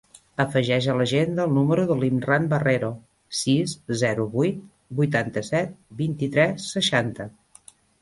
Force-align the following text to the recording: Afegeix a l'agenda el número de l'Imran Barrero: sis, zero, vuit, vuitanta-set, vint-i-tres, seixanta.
Afegeix 0.43 0.85
a 0.93 0.95
l'agenda 1.01 1.45
el 1.49 1.53
número 1.57 1.83
de 1.91 1.97
l'Imran 1.99 2.47
Barrero: 2.55 2.91
sis, 3.43 3.77
zero, 4.03 4.27
vuit, 4.39 4.67
vuitanta-set, 5.03 5.81
vint-i-tres, 6.05 6.71
seixanta. 6.77 7.33